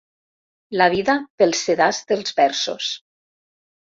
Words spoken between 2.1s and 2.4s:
dels